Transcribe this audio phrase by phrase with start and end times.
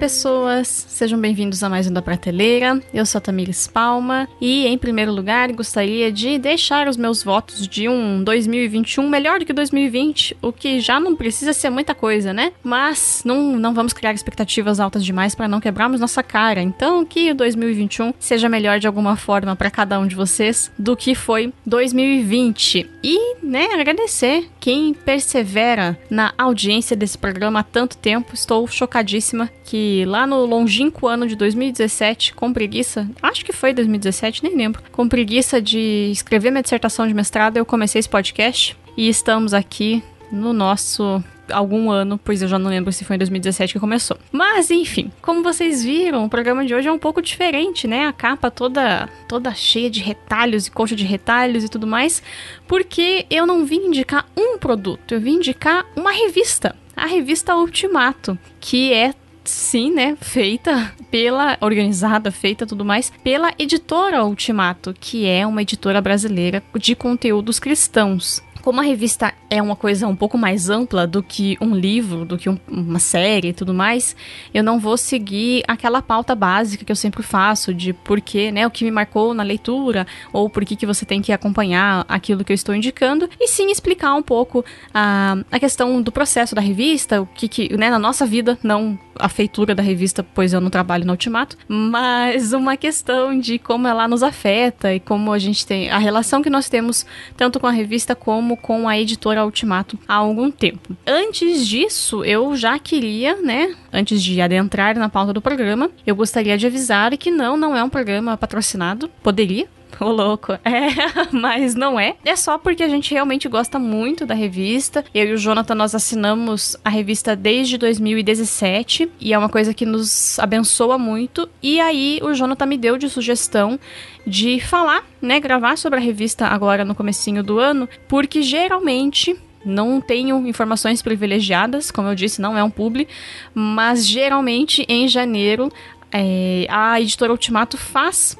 [0.00, 0.86] pessoas!
[0.88, 2.82] Sejam bem-vindos a mais um da Prateleira.
[2.92, 7.68] Eu sou a Tamires Palma e, em primeiro lugar, gostaria de deixar os meus votos
[7.68, 12.32] de um 2021 melhor do que 2020, o que já não precisa ser muita coisa,
[12.32, 12.50] né?
[12.64, 16.62] Mas não, não vamos criar expectativas altas demais para não quebrarmos nossa cara.
[16.62, 20.96] Então, que o 2021 seja melhor de alguma forma para cada um de vocês do
[20.96, 22.88] que foi 2020.
[23.04, 28.32] E, né, agradecer quem persevera na audiência desse programa há tanto tempo.
[28.32, 34.42] Estou chocadíssima que lá no longínquo ano de 2017, com preguiça, acho que foi 2017,
[34.42, 39.08] nem lembro, com preguiça de escrever minha dissertação de mestrado, eu comecei esse podcast e
[39.08, 40.02] estamos aqui
[40.32, 44.18] no nosso algum ano, pois eu já não lembro se foi em 2017 que começou.
[44.32, 48.08] Mas enfim, como vocês viram, o programa de hoje é um pouco diferente, né?
[48.08, 52.20] A capa toda toda cheia de retalhos e coxa de retalhos e tudo mais,
[52.66, 58.36] porque eu não vim indicar um produto, eu vim indicar uma revista, a revista Ultimato,
[58.60, 65.46] que é sim, né, feita pela organizada, feita tudo mais pela editora Ultimato, que é
[65.46, 68.42] uma editora brasileira de conteúdos cristãos.
[68.62, 72.38] Como a revista é uma coisa um pouco mais ampla do que um livro, do
[72.38, 74.14] que um, uma série e tudo mais,
[74.54, 78.66] eu não vou seguir aquela pauta básica que eu sempre faço de por que, né,
[78.66, 82.44] o que me marcou na leitura, ou por que, que você tem que acompanhar aquilo
[82.44, 84.64] que eu estou indicando, e sim explicar um pouco
[84.94, 88.98] a, a questão do processo da revista, o que, que né, na nossa vida, não
[89.20, 93.86] a feitura da revista, pois eu não trabalho no Ultimato, mas uma questão de como
[93.86, 97.04] ela nos afeta e como a gente tem a relação que nós temos
[97.36, 100.96] tanto com a revista como como com a editora Ultimato há algum tempo.
[101.06, 106.56] Antes disso, eu já queria, né, antes de adentrar na pauta do programa, eu gostaria
[106.56, 109.08] de avisar que não, não é um programa patrocinado.
[109.22, 109.66] Poderia,
[109.98, 110.58] Ô, louco.
[110.70, 112.14] É, mas não é.
[112.24, 115.04] É só porque a gente realmente gosta muito da revista.
[115.12, 119.84] Eu e o Jonathan, nós assinamos a revista desde 2017 e é uma coisa que
[119.84, 121.48] nos abençoa muito.
[121.62, 123.80] E aí o Jonathan me deu de sugestão
[124.26, 130.00] de falar, né, gravar sobre a revista agora no comecinho do ano, porque geralmente não
[130.00, 133.08] tenho informações privilegiadas, como eu disse, não é um publi,
[133.54, 135.70] mas geralmente em janeiro
[136.12, 138.36] é, a editora Ultimato faz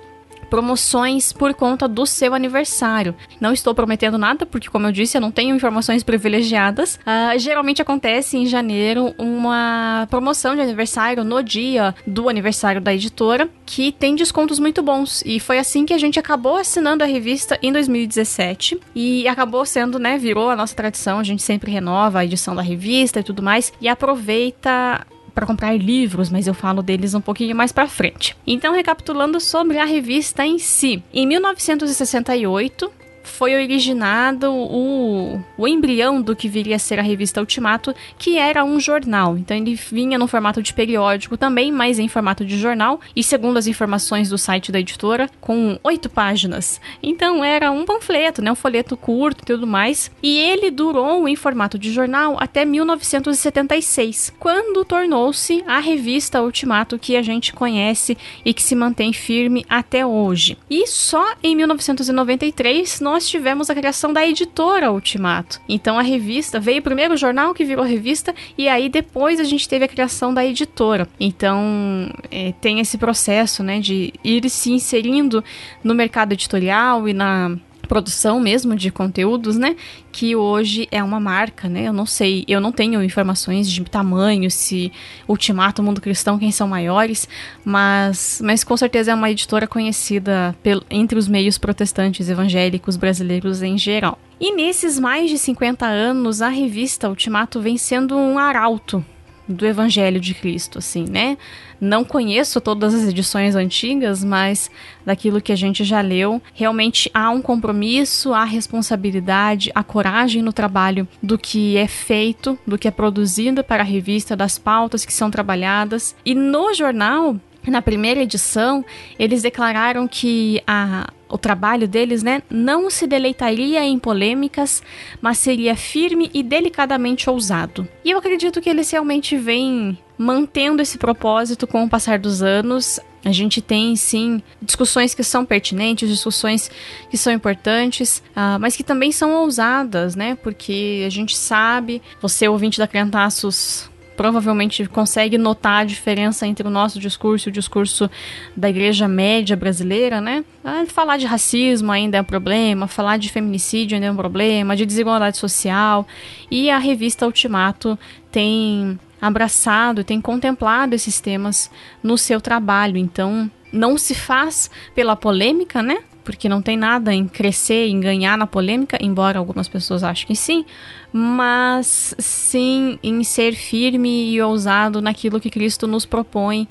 [0.51, 3.15] promoções por conta do seu aniversário.
[3.41, 6.97] Não estou prometendo nada, porque, como eu disse, eu não tenho informações privilegiadas.
[6.97, 13.49] Uh, geralmente acontece em janeiro uma promoção de aniversário no dia do aniversário da editora,
[13.65, 15.23] que tem descontos muito bons.
[15.25, 18.81] E foi assim que a gente acabou assinando a revista em 2017.
[18.95, 21.19] E acabou sendo, né, virou a nossa tradição.
[21.19, 23.73] A gente sempre renova a edição da revista e tudo mais.
[23.81, 25.07] E aproveita
[25.41, 28.37] para comprar livros, mas eu falo deles um pouquinho mais para frente.
[28.47, 31.03] Então, recapitulando sobre a revista em si.
[31.15, 32.93] Em 1968,
[33.31, 38.65] foi originado o, o embrião do que viria a ser a revista Ultimato, que era
[38.65, 39.39] um jornal.
[39.39, 43.57] Então ele vinha no formato de periódico também, mas em formato de jornal, e segundo
[43.57, 46.81] as informações do site da editora, com oito páginas.
[47.03, 50.11] Então era um panfleto, né, um folheto curto e tudo mais.
[50.23, 57.17] E ele durou em formato de jornal até 1976, quando tornou-se a revista Ultimato que
[57.17, 60.59] a gente conhece e que se mantém firme até hoje.
[60.69, 65.61] E só em 1993 nós tivemos a criação da editora Ultimato.
[65.69, 69.69] Então a revista veio primeiro o jornal que virou revista e aí depois a gente
[69.69, 71.09] teve a criação da editora.
[71.19, 75.43] Então é, tem esse processo, né, de ir se inserindo
[75.83, 77.57] no mercado editorial e na
[77.91, 79.75] produção mesmo de conteúdos, né?
[80.13, 81.89] Que hoje é uma marca, né?
[81.89, 84.93] Eu não sei, eu não tenho informações de tamanho, se
[85.27, 87.29] Ultimato, Mundo Cristão, quem são maiores,
[87.65, 90.57] mas, mas com certeza é uma editora conhecida
[90.89, 94.17] entre os meios protestantes evangélicos brasileiros em geral.
[94.39, 99.05] E nesses mais de 50 anos, a revista Ultimato vem sendo um arauto
[99.51, 101.37] do Evangelho de Cristo, assim, né?
[101.81, 104.71] Não conheço todas as edições antigas, mas
[105.05, 110.53] daquilo que a gente já leu, realmente há um compromisso, há responsabilidade, há coragem no
[110.53, 115.13] trabalho do que é feito, do que é produzido para a revista, das pautas que
[115.13, 116.15] são trabalhadas.
[116.25, 117.37] E no jornal,
[117.67, 118.85] na primeira edição,
[119.19, 124.83] eles declararam que a, o trabalho deles, né, não se deleitaria em polêmicas,
[125.21, 127.87] mas seria firme e delicadamente ousado.
[128.05, 133.01] E eu acredito que eles realmente vêm mantendo esse propósito com o passar dos anos.
[133.25, 136.71] A gente tem sim discussões que são pertinentes, discussões
[137.11, 140.35] que são importantes, uh, mas que também são ousadas, né?
[140.35, 143.90] Porque a gente sabe, você ouvinte da Crentaços
[144.21, 148.11] provavelmente consegue notar a diferença entre o nosso discurso e o discurso
[148.55, 150.45] da igreja média brasileira, né?
[150.63, 154.77] Ah, falar de racismo ainda é um problema, falar de feminicídio ainda é um problema,
[154.77, 156.07] de desigualdade social.
[156.51, 157.99] E a revista Ultimato
[158.31, 161.71] tem abraçado, tem contemplado esses temas
[162.03, 162.99] no seu trabalho.
[162.99, 165.97] Então, não se faz pela polêmica, né?
[166.31, 170.37] Porque não tem nada em crescer, em ganhar na polêmica, embora algumas pessoas achem que
[170.37, 170.65] sim,
[171.13, 176.69] mas sim em ser firme e ousado naquilo que Cristo nos propõe,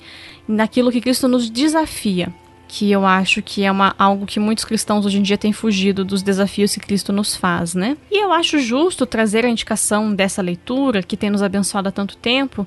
[0.48, 2.32] naquilo que Cristo nos desafia
[2.72, 6.04] que eu acho que é uma, algo que muitos cristãos hoje em dia têm fugido
[6.04, 7.96] dos desafios que Cristo nos faz, né?
[8.08, 12.16] E eu acho justo trazer a indicação dessa leitura, que tem nos abençoado há tanto
[12.16, 12.64] tempo,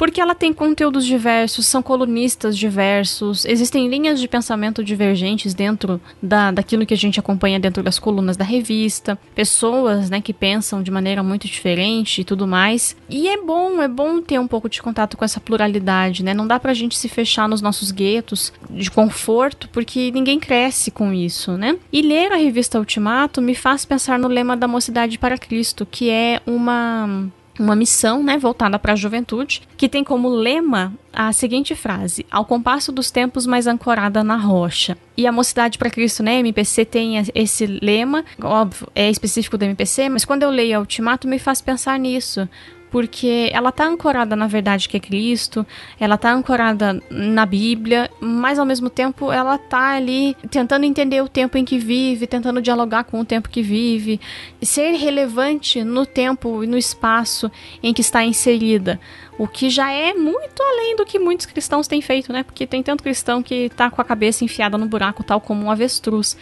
[0.00, 6.50] porque ela tem conteúdos diversos, são colunistas diversos, existem linhas de pensamento divergentes dentro da,
[6.50, 10.90] daquilo que a gente acompanha dentro das colunas da revista, pessoas né, que pensam de
[10.90, 12.96] maneira muito diferente e tudo mais.
[13.10, 16.32] E é bom, é bom ter um pouco de contato com essa pluralidade, né?
[16.32, 21.12] Não dá pra gente se fechar nos nossos guetos de conforto, porque ninguém cresce com
[21.12, 21.76] isso, né?
[21.92, 26.08] E ler a revista Ultimato me faz pensar no lema da Mocidade para Cristo, que
[26.08, 31.74] é uma uma missão, né, voltada para a juventude, que tem como lema a seguinte
[31.74, 34.96] frase: ao compasso dos tempos, mais ancorada na rocha.
[35.16, 40.08] E a Mocidade para Cristo, né, MPC tem esse lema, óbvio, é específico do MPC,
[40.08, 42.48] mas quando eu leio a Ultimato me faz pensar nisso
[42.90, 45.66] porque ela está ancorada na verdade que é Cristo,
[45.98, 51.28] ela está ancorada na Bíblia, mas ao mesmo tempo ela está ali tentando entender o
[51.28, 54.20] tempo em que vive, tentando dialogar com o tempo que vive,
[54.62, 57.50] ser relevante no tempo e no espaço
[57.82, 59.00] em que está inserida.
[59.38, 62.42] O que já é muito além do que muitos cristãos têm feito, né?
[62.42, 65.70] Porque tem tanto cristão que está com a cabeça enfiada no buraco, tal como um
[65.70, 66.36] avestruz.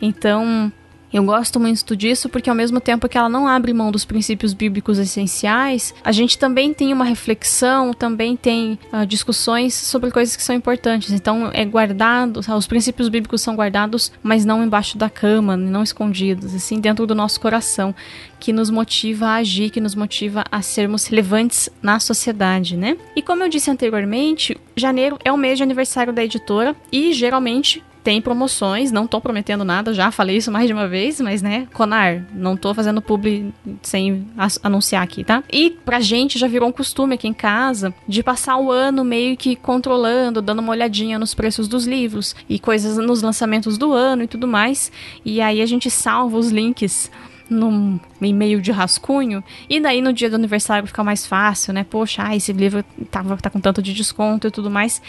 [0.00, 0.72] Então,
[1.14, 4.52] eu gosto muito disso porque, ao mesmo tempo que ela não abre mão dos princípios
[4.52, 10.42] bíblicos essenciais, a gente também tem uma reflexão, também tem uh, discussões sobre coisas que
[10.42, 11.12] são importantes.
[11.12, 16.52] Então, é guardado, os princípios bíblicos são guardados, mas não embaixo da cama, não escondidos,
[16.52, 17.94] assim, dentro do nosso coração,
[18.40, 22.96] que nos motiva a agir, que nos motiva a sermos relevantes na sociedade, né?
[23.14, 27.84] E como eu disse anteriormente, janeiro é o mês de aniversário da editora e geralmente
[28.04, 31.66] tem promoções, não tô prometendo nada, já falei isso mais de uma vez, mas né,
[31.72, 34.26] Conar, não tô fazendo publi sem
[34.62, 35.42] anunciar aqui, tá?
[35.50, 39.38] E pra gente já virou um costume aqui em casa de passar o ano meio
[39.38, 44.24] que controlando, dando uma olhadinha nos preços dos livros e coisas nos lançamentos do ano
[44.24, 44.92] e tudo mais.
[45.24, 47.10] E aí a gente salva os links
[47.48, 51.84] num e-mail de rascunho, e daí no dia do aniversário fica mais fácil, né?
[51.84, 55.02] Poxa, ah, esse livro tava, tá com tanto de desconto e tudo mais.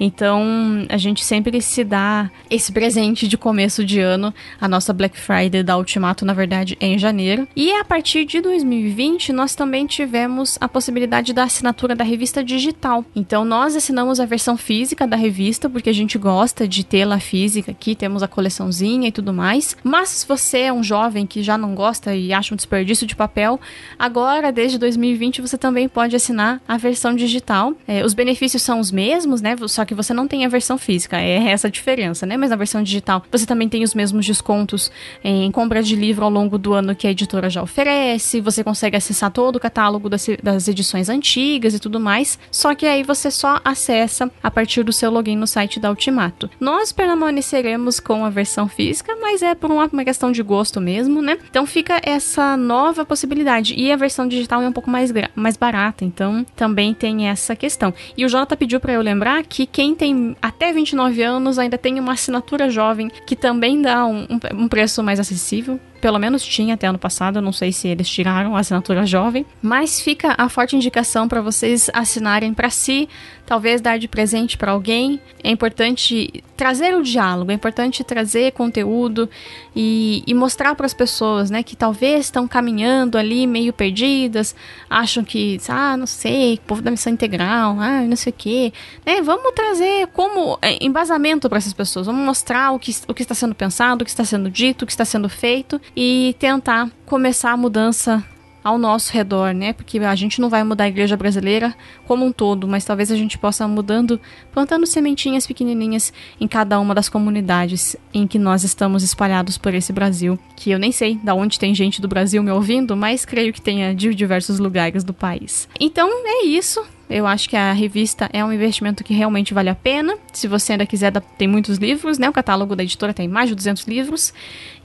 [0.00, 4.32] Então, a gente sempre se dá esse presente de começo de ano.
[4.60, 7.46] A nossa Black Friday da Ultimato, na verdade, é em janeiro.
[7.54, 13.04] E a partir de 2020, nós também tivemos a possibilidade da assinatura da revista digital.
[13.14, 17.70] Então, nós assinamos a versão física da revista, porque a gente gosta de tê-la física
[17.70, 19.76] aqui, temos a coleçãozinha e tudo mais.
[19.84, 21.81] Mas se você é um jovem que já não gosta
[22.14, 23.60] e acha um desperdício de papel,
[23.98, 27.74] agora, desde 2020, você também pode assinar a versão digital.
[27.86, 29.56] É, os benefícios são os mesmos, né?
[29.66, 32.36] Só que você não tem a versão física, é essa a diferença, né?
[32.36, 34.90] Mas na versão digital você também tem os mesmos descontos
[35.22, 38.96] em compra de livro ao longo do ano que a editora já oferece, você consegue
[38.96, 43.30] acessar todo o catálogo das, das edições antigas e tudo mais, só que aí você
[43.30, 46.50] só acessa a partir do seu login no site da Ultimato.
[46.60, 51.38] Nós permaneceremos com a versão física, mas é por uma questão de gosto mesmo, né?
[51.50, 53.74] Então fica essa nova possibilidade.
[53.74, 57.94] E a versão digital é um pouco mais, mais barata, então também tem essa questão.
[58.16, 61.98] E o Jonathan pediu para eu lembrar que quem tem até 29 anos ainda tem
[61.98, 66.88] uma assinatura jovem que também dá um, um preço mais acessível pelo menos tinha até
[66.88, 71.28] ano passado, não sei se eles tiraram a assinatura jovem, mas fica a forte indicação
[71.28, 73.08] para vocês assinarem para si,
[73.46, 75.20] talvez dar de presente para alguém.
[75.44, 79.30] É importante trazer o diálogo, é importante trazer conteúdo
[79.76, 84.56] e, e mostrar para as pessoas, né, que talvez estão caminhando ali meio perdidas,
[84.90, 88.72] acham que, ah, não sei, povo da missão integral, ah, não sei o quê,
[89.06, 89.22] né?
[89.22, 93.34] Vamos trazer como é, embasamento para essas pessoas, vamos mostrar o que, o que está
[93.34, 97.52] sendo pensado, o que está sendo dito, o que está sendo feito e tentar começar
[97.52, 98.24] a mudança
[98.62, 99.72] ao nosso redor, né?
[99.72, 101.74] Porque a gente não vai mudar a igreja brasileira
[102.06, 104.20] como um todo, mas talvez a gente possa mudando,
[104.52, 109.92] plantando sementinhas pequenininhas em cada uma das comunidades em que nós estamos espalhados por esse
[109.92, 113.52] Brasil, que eu nem sei da onde tem gente do Brasil me ouvindo, mas creio
[113.52, 115.68] que tenha de diversos lugares do país.
[115.80, 116.84] Então é isso.
[117.08, 120.16] Eu acho que a revista é um investimento que realmente vale a pena.
[120.32, 122.28] Se você ainda quiser, tem muitos livros, né?
[122.28, 124.32] O catálogo da editora tem mais de 200 livros.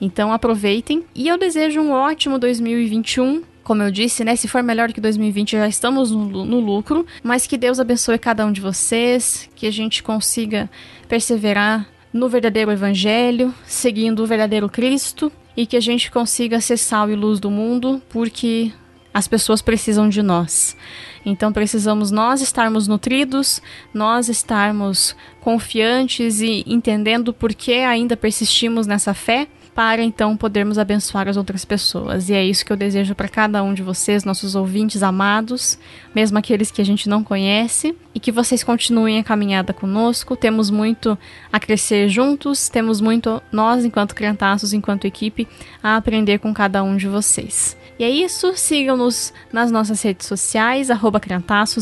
[0.01, 1.03] Então aproveitem.
[1.15, 4.33] E eu desejo um ótimo 2021 como eu disse, né?
[4.37, 7.05] Se for melhor que 2020, já estamos no, no, lucro.
[7.21, 10.69] Mas que Deus abençoe cada um de vocês, que a gente consiga
[11.09, 17.09] perseverar no verdadeiro Evangelho, seguindo o verdadeiro Cristo, e que a gente consiga ser sal
[17.09, 18.71] e luz do mundo, porque
[19.17, 20.77] as pessoas precisam de nós.
[21.25, 23.59] Então precisamos nós estarmos nutridos,
[23.91, 29.47] nós estarmos confiantes e entendendo por que ainda persistimos nessa fé
[29.77, 32.29] para então podermos abençoar as outras pessoas.
[32.29, 35.77] E é isso que eu desejo para cada um de vocês, nossos ouvintes amados,
[36.15, 40.35] mesmo aqueles que a gente não conhece, e que vocês continuem a caminhada conosco.
[40.35, 41.15] Temos muito
[41.53, 45.47] a crescer juntos, temos muito nós, enquanto crentaços, enquanto equipe,
[45.83, 47.77] a aprender com cada um de vocês.
[47.99, 51.21] E é isso, sigam-nos nas nossas redes sociais, arroba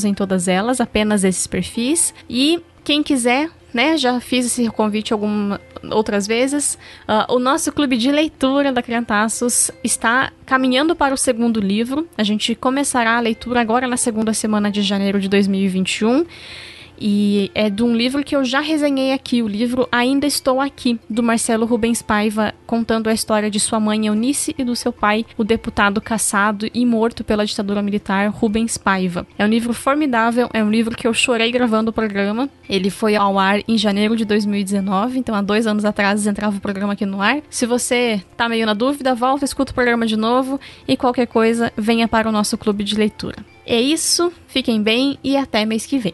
[0.04, 2.14] em todas elas, apenas esses perfis.
[2.30, 3.98] E quem quiser né?
[3.98, 5.60] Já fiz esse convite algumas
[5.92, 6.80] outras vezes.
[7.08, 12.08] Uh, o nosso clube de leitura da Criantaços está caminhando para o segundo livro.
[12.18, 16.26] A gente começará a leitura agora na segunda semana de janeiro de 2021.
[17.00, 21.00] E é de um livro que eu já resenhei aqui, o livro Ainda Estou Aqui,
[21.10, 25.26] do Marcelo Rubens Paiva, contando a história de sua mãe Eunice e do seu pai,
[25.38, 29.26] o deputado caçado e morto pela ditadura militar Rubens Paiva.
[29.38, 32.50] É um livro formidável, é um livro que eu chorei gravando o programa.
[32.68, 36.62] Ele foi ao ar em janeiro de 2019, então há dois anos atrás entrava o
[36.62, 37.42] programa aqui no ar.
[37.50, 41.72] Se você tá meio na dúvida, volta, escuta o programa de novo e qualquer coisa,
[41.78, 43.38] venha para o nosso clube de leitura.
[43.66, 46.14] É isso, fiquem bem e até mês que vem.